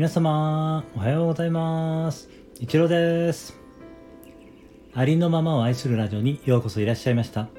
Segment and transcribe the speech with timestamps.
[0.00, 2.30] 皆様、おはようございます。
[2.58, 3.60] 一郎です。
[4.94, 7.50] ありのままを愛するラジオにようこそいらっしゃいました。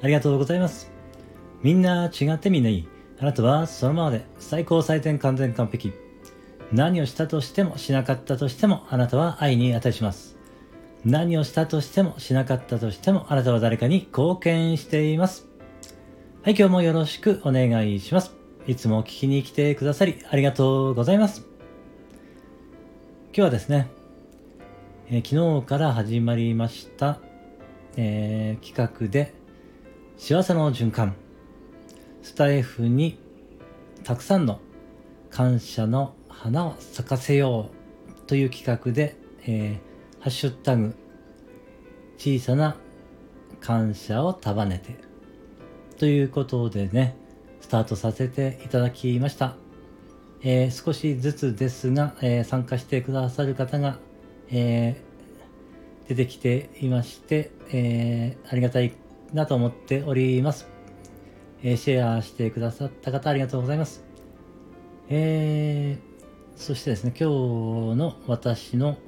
[0.00, 0.90] ありがとうございます。
[1.62, 2.88] みんな違ってみんないい。
[3.20, 5.92] あなたはそのままで最高最善完全完璧。
[6.72, 10.38] 何をしたとしてもしなかったとしてもあなたは愛に値します。
[11.04, 15.46] 何をしたとしてもしなかったとしてもあなたは誰かに貢献しています。
[16.42, 18.34] はい、今日もよろしくお願いします。
[18.66, 21.51] いつも聞きに来てくださりありがとうございます。
[23.34, 23.88] 今日はですね、
[25.08, 27.18] えー昨日から始まりました、
[27.96, 29.32] えー企画で
[30.18, 31.14] 幸せの循環。
[32.22, 33.18] スタイフに
[34.04, 34.60] たくさんの
[35.30, 37.70] 感謝の花を咲かせよ
[38.06, 40.94] うという企画で、えーハッシュタグ
[42.18, 42.76] 小さな
[43.62, 44.98] 感謝を束ねて
[45.96, 47.16] ということでね
[47.62, 49.56] スタートさせていただきました。
[50.44, 53.98] えー少しずつですが、えー参加してくださる方が、
[54.50, 55.12] えー
[56.08, 58.92] 出てきていまして、えありがたい
[59.32, 60.66] なと思っております、
[61.62, 64.04] えシェアしてくださった方ありがとうございます。
[65.08, 65.98] え
[66.56, 67.28] そしてですね、今
[67.94, 68.98] 日の私の、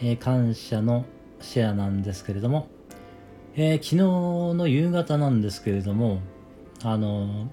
[0.00, 1.04] え感謝の
[1.40, 2.68] シェアなんですけれども、
[3.54, 6.20] え昨日の夕方なんですけれども、
[6.82, 7.50] あの、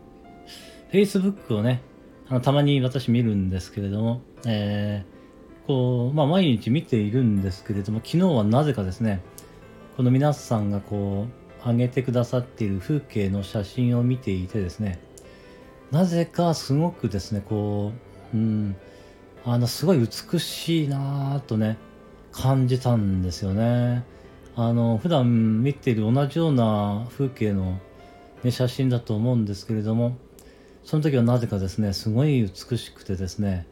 [0.91, 1.81] Facebook をね、
[2.29, 5.19] あのたまに私見るんですけれども、えー
[5.69, 9.21] こう、まあ毎日見ているんですけれども、昨日はなぜかですね、
[9.97, 11.27] この皆さんがこ
[11.63, 14.99] う、上げてくださっている風景の写真を見ていてですね、
[15.91, 17.91] なぜかすごくですね、こ
[18.33, 18.75] う、うん、
[19.45, 21.77] あの、すごい美しいなぁとね、
[22.31, 24.03] 感じたんですよね。
[24.55, 27.79] あの、普段見ている同じような風景の、
[28.43, 30.17] ね、写真だと思うんですけれども、
[30.89, 33.67] その時はなぜかですね、すごい美しくてですね、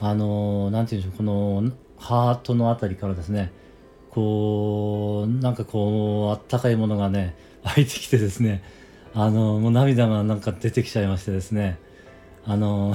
[0.00, 3.52] あの、なんていうんでしょう、このハートのあたりからですね、
[4.10, 8.64] こう、なんかこう、あったかいものがね、湧いてきてですね、
[9.14, 11.78] あの、もう涙がなんか出てきちゃいましてですね、
[12.44, 12.92] あの、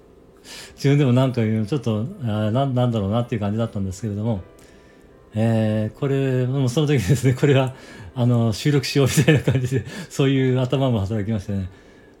[0.76, 4.40] 自分でもなんかちょっとななんだろうなっていう感じだったんですけれども、
[5.34, 7.74] えーこれもうその時ですねこれは
[8.14, 11.68] あの収録しようみたいな感じでそういう頭も働きましてね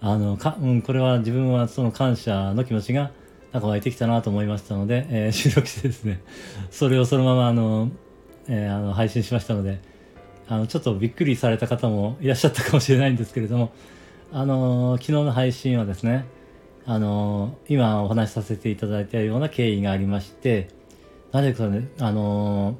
[0.00, 3.10] あのか、うん、これは自分はその感謝の気持ちが
[3.52, 6.20] なんか湧いてきたなと思いましたので、えー 収録してですね
[6.70, 7.90] それをそのままあの、
[8.48, 9.80] えーあの配信しましたので
[10.48, 13.72] あのちょっとびっくりされた方もいらっしゃったかもしれないんですけれども
[14.32, 16.26] あの昨日の配信はですね
[16.86, 20.68] あの今お話しさせていただいたような経緯がありまして
[21.32, 22.78] なぜかねあの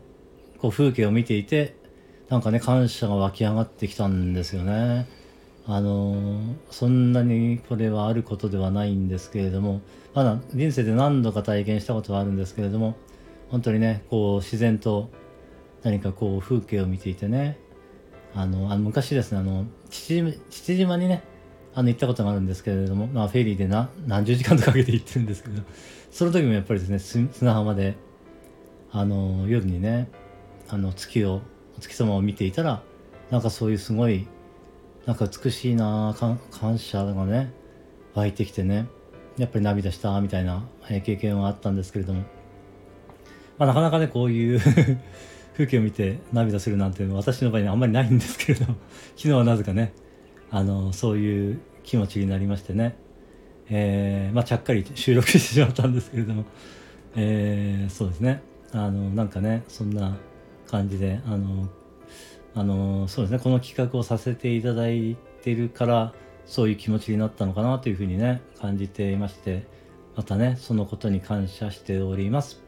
[0.58, 1.76] こう風景を見ていて
[2.30, 5.06] なんかね感謝が湧き上がってきたんですよね。
[5.70, 6.40] あの
[6.70, 9.82] そんなにこれはあることではないんですけれども
[10.14, 12.96] まだ人生で何度か体験したことはあるんですけれども
[13.50, 15.10] 本当にねこう自然と
[15.82, 17.58] 何かこう風景を見ていてね
[18.34, 21.22] あのあの昔ですねあの父島にね
[21.74, 25.62] あの行ったことがあるんですけれども、まあ、フェリーでな何十時間とかけて行ってるんですけど
[26.10, 27.94] その時もやっぱりですね砂浜で
[28.90, 30.08] あの夜にね
[30.70, 31.42] あの月を
[31.78, 32.82] 月様を見ていたら
[33.30, 34.26] なんかそういうすごい
[35.08, 37.50] なんか美しいなあ感謝がね
[38.12, 38.88] 湧いてきてね。
[39.38, 40.68] やっぱり涙したみたいな
[41.02, 42.24] 経験はあったんですけれども、
[43.56, 44.60] まあ、なかなかねこういう
[45.54, 48.74] 風景を見て涙するなんていうのは私の場合にはあんまりないんですけれども。
[49.16, 49.94] 昨日はなぜかね
[50.50, 52.94] あのそういう気持ちになりましてね、
[53.70, 56.44] えーまあ、ちゃっかり収録してしまったんですけれども、
[57.16, 58.42] えーそうですね。
[58.72, 60.18] あのなんかねそんな
[60.66, 61.70] 感じであの
[62.54, 63.38] あのそうですね。
[63.38, 66.12] この企画をさせていただいてるから
[66.44, 69.66] そういう気持ちになったのかなというふうにね感じていまして
[70.16, 72.62] またねそのことに感謝しております。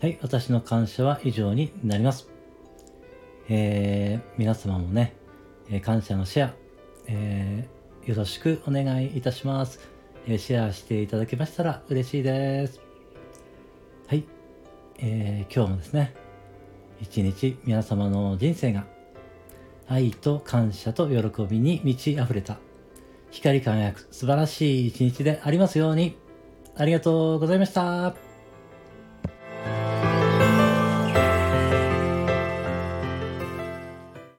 [0.00, 2.28] はい私の感謝は以上になります。
[3.48, 5.14] えー皆様もね、
[5.68, 6.54] え感謝のシェア、
[7.06, 9.78] えーよろしくお願いいたします、
[10.26, 12.80] えシェアしていただけましたら嬉しいです。
[14.06, 14.24] はい、
[14.98, 16.14] えー今日もですね
[17.00, 18.84] 一日皆様の人生が
[19.88, 22.58] 愛と感謝と喜びに満ち溢れた
[23.30, 26.16] 光り輝く素晴らしい一日でありますように
[26.76, 28.29] ありがとうございました。